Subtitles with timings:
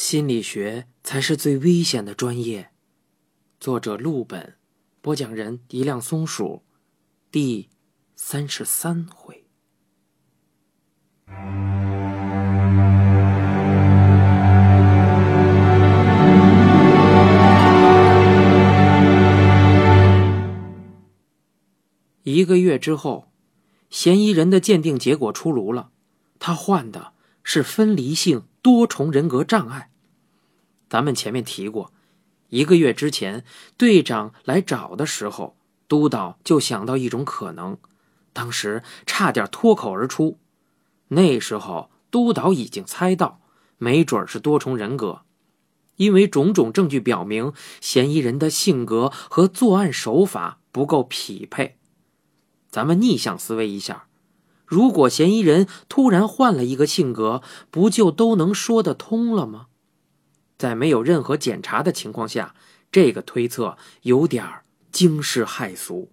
[0.00, 2.70] 心理学才是最危险的专业。
[3.58, 4.54] 作者：陆本，
[5.00, 6.62] 播讲人：一辆松鼠，
[7.32, 7.68] 第
[8.14, 9.44] 三十三回。
[22.22, 23.32] 一个月之后，
[23.90, 25.90] 嫌疑人的鉴定结果出炉了，
[26.38, 27.14] 他患的
[27.50, 29.90] 是分离性多重人格障碍。
[30.90, 31.94] 咱们前面提过，
[32.50, 33.42] 一个月之前
[33.78, 35.56] 队长来找的时候，
[35.88, 37.78] 督导就想到一种可能，
[38.34, 40.38] 当时差点脱口而出。
[41.08, 43.40] 那时候督导已经猜到，
[43.78, 45.22] 没准是多重人格，
[45.96, 51.78] 因为种种证据表明嫌疑人的性格和作案手法不够匹配。
[52.68, 54.07] 咱们逆向思维一下，
[54.68, 59.68] 如果嫌疑人突然换了一个性格，不就都能说得通了吗？
[60.58, 62.54] 在没有任何检查的情况下，
[62.92, 64.44] 这个推测有点
[64.92, 66.10] 惊世骇俗，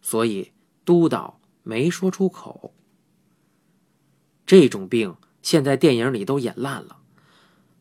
[0.00, 0.52] 所以
[0.84, 2.72] 督导没说出口。
[4.46, 6.98] 这种病现在电影里都演烂了，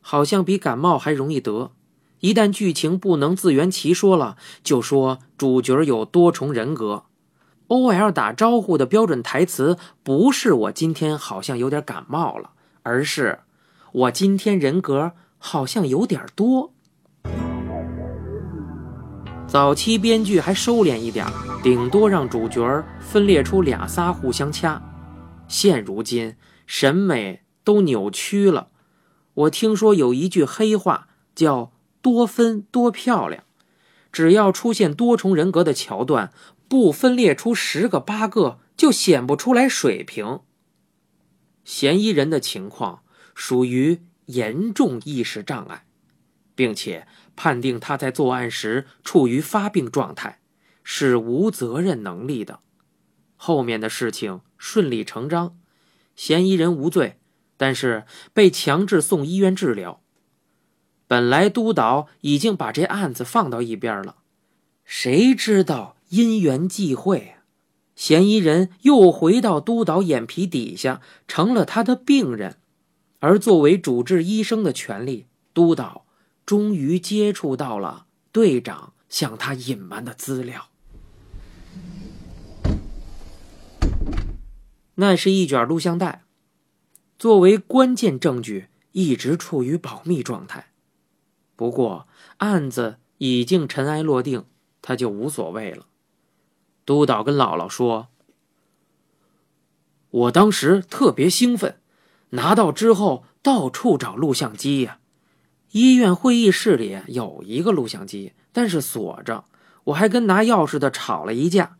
[0.02, 1.72] 好像比感冒还容易得。
[2.22, 7.03] 一旦剧情不能自圆其说了，就说主角有多重人格。
[7.67, 12.51] O L 打招呼的标准台词不是“我今天好像有点感冒了”，
[12.83, 13.39] 而是
[13.91, 16.73] “我今天人格好像有点多”。
[19.47, 21.25] 早期编剧还收敛一点，
[21.61, 24.81] 顶多让主角分裂出俩仨互相掐。
[25.49, 28.69] 现如今审美都扭曲了，
[29.33, 33.43] 我听说有一句黑话叫“多分多漂亮”，
[34.11, 36.31] 只要出现多重人格的桥段。
[36.67, 40.41] 不分裂出十个八个，就显不出来水平。
[41.63, 43.03] 嫌疑人的情况
[43.35, 45.85] 属于严重意识障碍，
[46.55, 50.39] 并且判定他在作案时处于发病状态，
[50.83, 52.61] 是无责任能力的。
[53.35, 55.59] 后面的事情顺理成章，
[56.16, 57.19] 嫌疑人无罪，
[57.57, 60.01] 但是被强制送医院治疗。
[61.06, 64.17] 本来督导已经把这案子放到一边了，
[64.85, 65.97] 谁知道？
[66.09, 67.35] 因缘际会，
[67.95, 72.57] 嫌疑人又回到督导眼皮底下，成了他的病人。
[73.19, 76.06] 而作为主治医生的权利，督导
[76.45, 80.69] 终于接触到了队长向他隐瞒的资料。
[84.95, 86.24] 那是一卷录像带，
[87.19, 90.68] 作为关键证据，一直处于保密状态。
[91.56, 92.07] 不过
[92.38, 94.45] 案子已经尘埃落定，
[94.81, 95.88] 他就无所谓了。
[96.88, 98.08] 督导跟姥姥说
[100.09, 101.81] ：“我当时特别兴奋，
[102.30, 105.00] 拿到之后到处找录像机呀。
[105.72, 109.44] 医院会议室里有一个录像机，但是锁着。
[109.84, 111.75] 我还跟拿钥匙的吵了一架。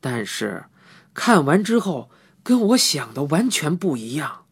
[0.00, 0.64] 但是
[1.14, 2.10] 看完之后，
[2.42, 4.46] 跟我想的完全不一样。”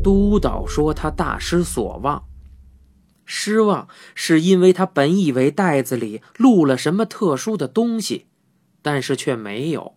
[0.00, 2.22] 督导说他大失所望。
[3.24, 8.26] 失望是因为他本以为袋子里录了什么特殊的东西，
[8.82, 9.94] 但是却没有。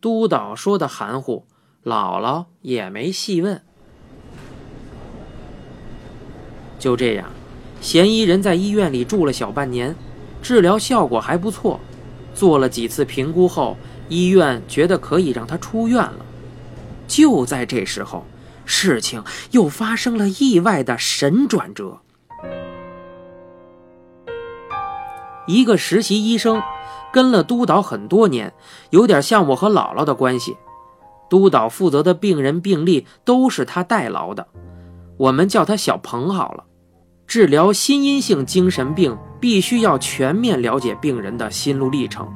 [0.00, 1.46] 督导说的含糊，
[1.84, 3.62] 姥姥也没细问。
[6.78, 7.30] 就这样，
[7.80, 9.94] 嫌疑人在医院里住了小半年，
[10.42, 11.78] 治疗效果还不错。
[12.34, 13.76] 做了几次评估后，
[14.08, 16.24] 医院觉得可以让他出院了。
[17.06, 18.24] 就在这时候，
[18.64, 22.00] 事情又发生了意外的神转折。
[25.52, 26.62] 一个实习医生，
[27.12, 28.52] 跟了督导很多年，
[28.90, 30.56] 有点像我和姥姥的关系。
[31.28, 34.46] 督导负责的病人病例都是他代劳的，
[35.16, 36.64] 我们叫他小鹏好了。
[37.26, 42.28] 治疗心因性精神病，必须要全面了解病人的心路历程，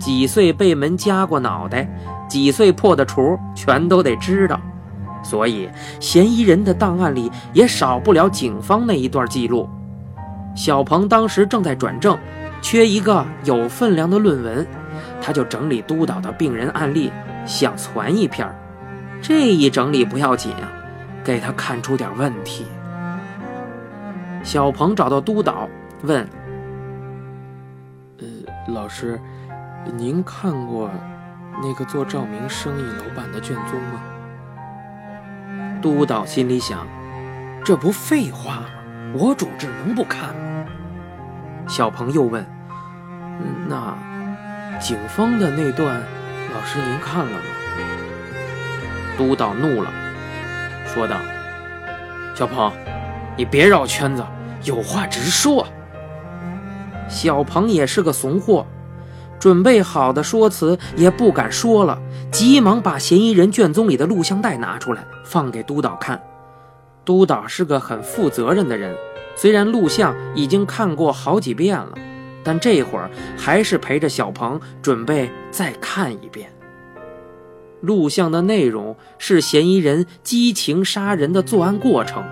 [0.00, 1.86] 几岁被门夹过脑袋，
[2.28, 4.58] 几岁破的除，全都得知道。
[5.22, 5.68] 所以，
[6.00, 9.68] 嫌疑人的档案里也少不了警方那一段记录。
[10.56, 12.16] 小鹏当时正在转正。
[12.60, 14.66] 缺一个有分量的论文，
[15.20, 17.12] 他就整理督导的病人案例，
[17.46, 18.48] 想传一篇
[19.22, 20.70] 这一整理不要紧啊，
[21.24, 22.66] 给他看出点问题。
[24.42, 25.68] 小鹏找到督导，
[26.02, 26.26] 问
[28.18, 28.26] ：“呃，
[28.72, 29.20] 老师，
[29.96, 30.90] 您看过
[31.62, 34.00] 那个做照明生意老板的卷宗吗？”
[35.82, 36.86] 督导心里想
[37.64, 38.66] ：“这不废话吗？
[39.14, 40.44] 我主治能不看吗？”
[41.68, 42.44] 小鹏又问
[43.68, 43.94] ：“那
[44.80, 46.02] 警方的那段，
[46.54, 47.44] 老师您看了吗？”
[49.18, 49.90] 督导怒了，
[50.86, 51.16] 说道
[52.34, 52.72] ：“小鹏，
[53.36, 54.24] 你别绕圈子，
[54.64, 55.66] 有话直说。
[57.06, 58.66] 小鹏也是个怂货，
[59.38, 61.98] 准备好的说辞也不敢说了，
[62.32, 66.18] 急忙把嫌疑人卷宗里的录像带拿出来，放给督导看。
[67.04, 68.94] 督导是个很负责任的人，
[69.38, 71.94] 虽然录像已经看过好几遍了，
[72.42, 76.50] 但这会儿还是陪着小鹏准备再看一遍。
[77.80, 82.24] 录像的内容是嫌疑人激情杀人的作案过程，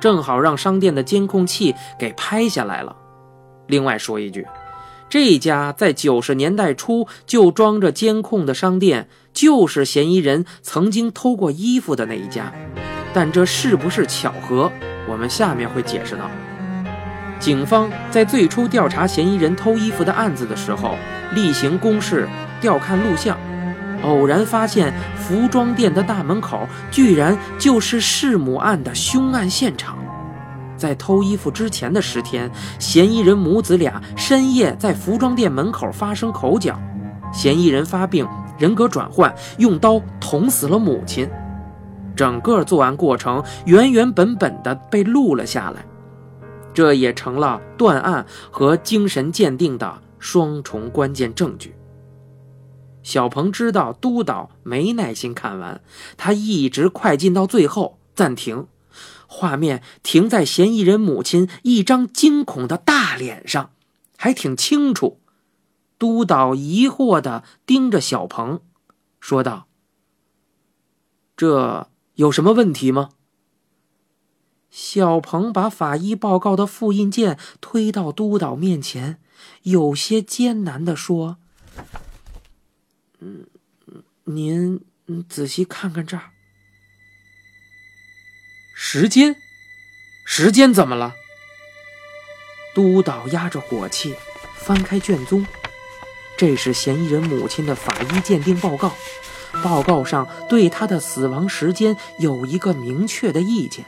[0.00, 2.96] 正好让商店的监控器给拍下来了。
[3.68, 4.44] 另外说一句，
[5.08, 12.52] 这家在九十年代初就装着监控的商店，就是嫌疑人曾经偷过衣服的那一家。
[13.14, 14.72] 但这是不是巧合？
[15.08, 16.28] 我们下面会解释到。
[17.38, 20.96] 警方在最初调查嫌疑人偷衣服的案子的时候，
[21.34, 22.28] 例行公事
[22.60, 23.36] 调看录像，
[24.02, 29.96] 偶然发现服装店的大门口居然就是弑母案的凶案现场。
[30.76, 36.78] 在偷衣服之前的十天，嫌疑人母子俩深夜在服装店门口发生口角，
[37.32, 38.26] 嫌疑人发病，
[38.58, 41.28] 人格转换，用刀捅死了母亲。
[42.14, 45.80] 整个作案过程原原本本的被录了下来，
[46.78, 51.74] 这也成了断案和精神鉴定的双重关键证据。
[53.02, 55.82] 小鹏知道督导没耐心看完，
[56.16, 58.68] 他一直快进到最后暂停。
[59.26, 63.72] 画面停在嫌疑人母亲一张惊恐的大脸上，
[64.16, 65.18] 还挺清楚。
[65.98, 68.60] 督导疑惑地盯着小鹏，
[69.18, 69.66] 说道
[71.36, 73.08] ：“这有什么问题吗？”
[74.70, 79.18] 小鹏把法医报告的复印件推到督导面前，
[79.62, 81.38] 有些艰难地说
[83.20, 83.46] ：“嗯，
[84.24, 84.80] 您
[85.28, 86.30] 仔细看看这儿。”
[88.76, 89.34] 时间，
[90.24, 91.14] 时间怎么了？
[92.74, 94.14] 督导压着火气，
[94.54, 95.44] 翻开卷宗，
[96.36, 98.94] 这是嫌疑人母亲的法医鉴定报告。
[99.64, 103.84] 报告上对她的死亡时间有一个明确的意见。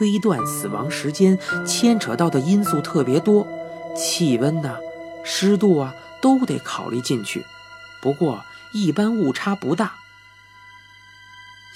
[0.00, 3.46] 推断死亡时间牵扯到的因素特别多，
[3.94, 4.78] 气温呐、
[5.22, 7.44] 湿度啊都得考虑进去。
[8.00, 8.42] 不过
[8.72, 9.96] 一般误差不大。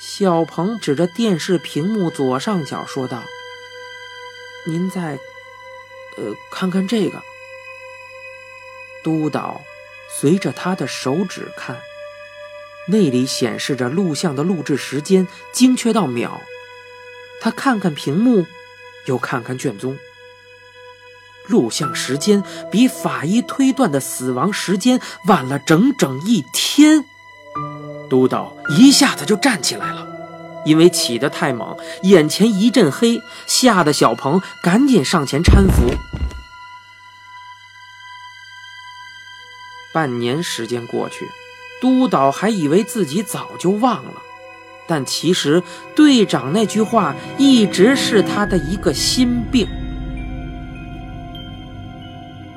[0.01, 3.23] 小鹏指着电视屏幕左上角说道
[4.67, 5.19] ：“您再，
[6.17, 7.21] 呃，看看这个。”
[9.05, 9.61] 督导
[10.19, 11.79] 随着他的手指看，
[12.89, 16.41] 那里显示着录像的录制时间精确到秒。
[17.45, 18.47] 他看看屏幕，
[19.05, 19.99] 又看看卷宗，
[21.47, 22.43] 录像时间
[22.73, 27.05] 比法医推断的死亡时间晚了整整一天。
[28.09, 30.09] 督导一下子就站起来了，
[30.65, 35.95] 因为起得太猛，眼前一阵黑，吓得小鹏赶紧上前搀扶。
[39.93, 41.29] 半年时间过去，
[41.83, 44.23] 督导还以为自己早就忘了，
[44.87, 45.63] 但其实
[45.97, 49.67] 队长那句话一直是他的一个心病。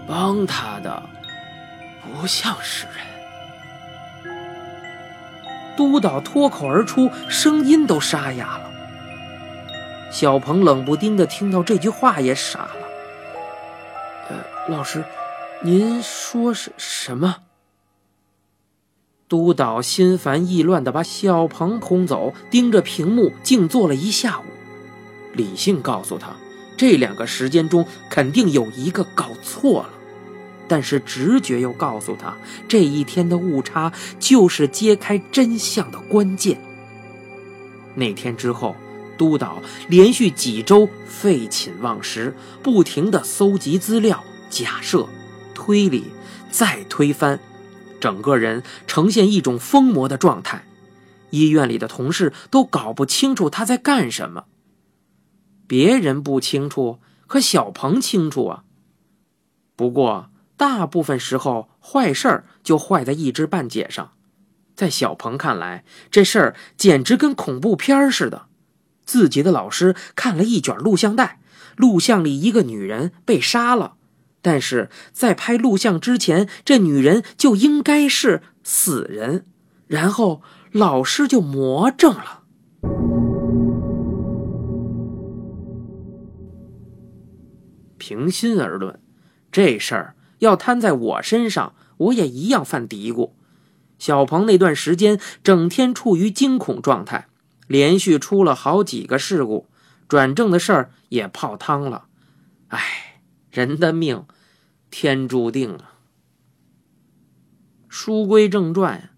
[0.08, 1.04] 帮他的
[2.02, 2.96] 不像是人。
[5.76, 8.72] 督导脱口而出，声音都沙哑了。
[10.10, 12.76] 小鹏冷不丁的听到这句话也傻了。
[14.30, 14.36] 呃，
[14.70, 15.04] 老师，
[15.62, 17.36] 您说是什么？
[19.30, 24.44] 督导心烦意乱的把小鹏轰走，盯着屏幕静坐了一下午。
[25.34, 26.36] 理性告诉他，
[26.78, 29.90] 这两个时间中肯定有一个搞错了。
[30.70, 32.36] 但是直觉又告诉他，
[32.68, 36.60] 这一天的误差就是揭开真相的关键。
[37.96, 38.76] 那天之后，
[39.18, 45.08] 督导连续几周废寝忘食，不停地搜集资料、假设、
[45.54, 46.06] 推理，
[46.50, 47.40] 再推翻，
[48.00, 50.66] 整个人呈现一种疯魔的状态。
[51.32, 54.46] 医院里的同事都搞不清楚他在干什么。
[55.68, 58.64] 别人不清楚，可小鹏清楚啊。
[59.76, 60.30] 不过。
[60.60, 64.14] 大部分时候，坏事儿就坏在一知半解上。
[64.76, 68.48] 在小鹏看来，这事儿简直跟恐怖片似的。
[69.06, 71.40] 自己的老师看了一卷录像带，
[71.76, 73.97] 录像里一个女人被杀了，
[74.50, 79.44] 但是在拍录像之前，这女人就应该是死人。
[79.88, 82.44] 然后老师就魔怔了。
[87.98, 88.98] 平心而论，
[89.52, 90.16] 这事儿。
[90.40, 93.32] 要摊在我身上，我也一样犯嘀咕。
[94.00, 97.28] 小鹏那段时间整天处于惊恐状态，
[97.68, 99.68] 连续出了好几个事故，
[100.08, 102.06] 转正的事儿也泡汤了。
[102.70, 103.20] 唉，
[103.52, 104.26] 人的命，
[104.90, 105.94] 天注定啊。
[107.88, 109.12] 书归正传，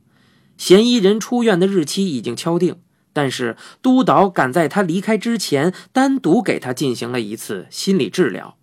[0.57, 8.57] 嫌疑人出院的日期已经敲定，但是督导赶在他离开之前，单独给他进行了一次心理治疗。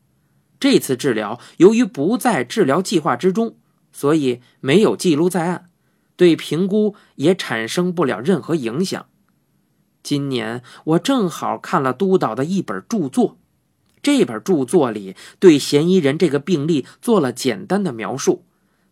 [0.59, 3.57] 这次治疗由于不在治疗计划之中，
[3.93, 5.67] 所以没有记录在案，
[6.17, 9.07] 对评估也产生不了任何影响。
[10.03, 13.37] 今年我正好看了督导的一本著作，
[14.07, 18.45] 这本著作里对嫌疑人这个病例做了简单的描述，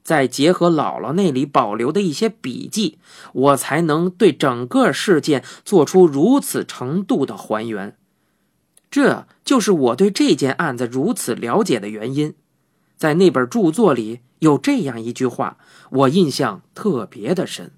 [0.02, 2.98] 再结合姥姥那里保留的一些笔记，
[3.32, 7.96] 我才能对整个事件做出如此程度的还原。
[8.90, 12.34] 这就是我对这件案子如此了解的原因。
[12.96, 15.58] 在那本著作里有这样一句话，
[15.90, 17.70] 我印象特别的深。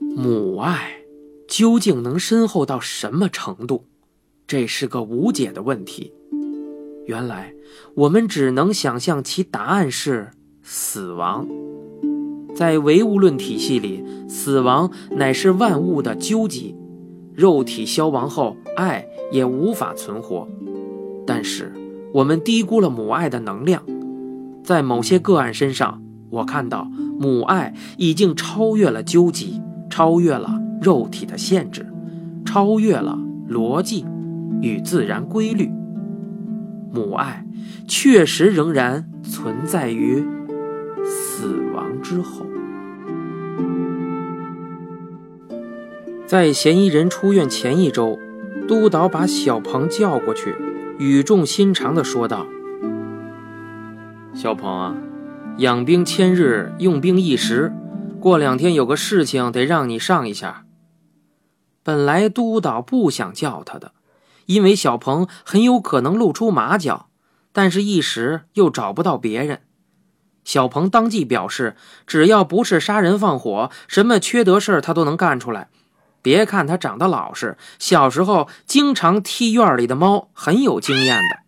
[0.00, 1.02] 母爱
[1.46, 3.84] 究竟能深厚到什么程度？
[4.46, 6.12] 这是个无解的问题。
[7.06, 7.52] 原来
[7.94, 10.30] 我们只能想象其答案是
[10.62, 11.46] 死亡。
[12.54, 16.74] 在唯物论体系里，死亡乃是万物的究极。
[17.34, 20.48] 肉体消亡后，爱也无法存活。
[21.26, 21.72] 但是
[22.14, 23.82] 我们低估了母爱的能量。
[24.64, 26.84] 在某些个案身上，我看到
[27.18, 29.60] 母爱已经超越了究极。
[29.88, 31.86] 超越了肉体的限制，
[32.44, 34.04] 超越了逻辑
[34.60, 35.70] 与自然规律。
[36.92, 37.44] 母爱
[37.86, 40.24] 确实仍然存在于
[41.04, 42.46] 死亡之后。
[46.26, 48.18] 在嫌疑人出院前一周，
[48.66, 50.56] 督导把小鹏叫过去，
[50.98, 52.46] 语重心长地说道
[54.34, 54.96] ：“小鹏啊，
[55.58, 57.72] 养兵千日，用兵一时。”
[58.18, 60.64] 过两天有个事情得让你上一下。
[61.84, 63.92] 本来督导不想叫他的，
[64.46, 67.08] 因为小鹏很有可能露出马脚，
[67.52, 69.62] 但是一时又找不到别人。
[70.44, 71.76] 小鹏当即表示，
[72.06, 75.68] 只要不是杀人放火，什么缺德事他都能干出来。
[76.22, 81.40] 别看他长得老实，小时候经常踢院里的猫，很有经验的。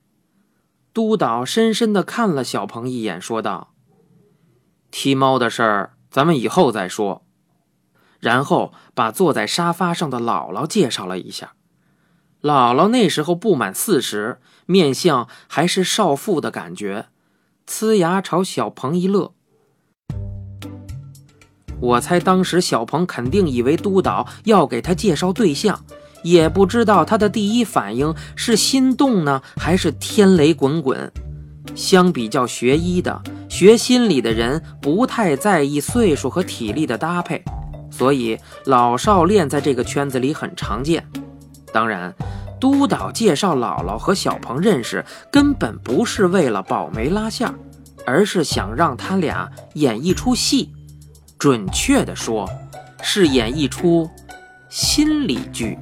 [0.93, 3.73] 督导深深地看了小鹏一眼，说道
[4.91, 7.23] ：“踢猫的事儿。”咱们以后再说。
[8.19, 11.53] 然后把坐在沙发上的姥姥介绍了一下。
[12.49, 17.09] 姥姥那时候不满四十，面相还是少妇的感觉，
[17.69, 19.35] 呲牙朝小鹏一乐。
[21.79, 25.85] 我猜当时小鹏肯定以为督导要给他介绍对象，
[26.23, 31.13] 也不知道他的第一反应是心动呢，还是天雷滚滚。
[31.75, 33.21] 相比较学医的。
[33.51, 37.43] 学心理的人不太在意岁数和体力的搭配，
[37.91, 41.07] 所以老少恋在这个圈子里很常见。
[41.73, 42.15] 当然，
[42.61, 47.53] 督导介绍姥姥和小鹏认识，根本不是为了保媒拉线，
[48.07, 50.73] 而是想让他俩演一出戏，
[51.39, 52.49] 准确的说，
[53.03, 54.11] 是演一出
[54.69, 55.79] 心理剧。